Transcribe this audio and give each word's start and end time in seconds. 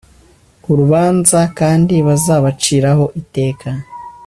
urubanza 0.71 1.39
kandi 1.59 1.95
bazabaciraho 2.07 3.05
iteka 3.21 3.69